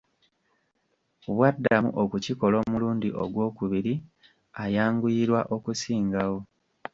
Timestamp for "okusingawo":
5.55-6.37